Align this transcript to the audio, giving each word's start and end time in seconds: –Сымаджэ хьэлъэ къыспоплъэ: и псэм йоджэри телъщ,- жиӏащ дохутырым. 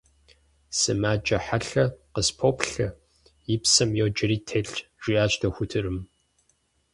–Сымаджэ 0.79 1.37
хьэлъэ 1.45 1.85
къыспоплъэ: 2.13 2.87
и 3.53 3.55
псэм 3.61 3.91
йоджэри 3.99 4.37
телъщ,- 4.47 4.75
жиӏащ 5.01 5.33
дохутырым. 5.41 5.97